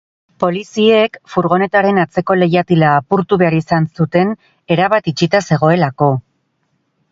[0.43, 4.35] Poliziek furgonetaren atzeko leihatila apurtu behar izan zuten,
[4.79, 6.11] erabat itxita zegoelako.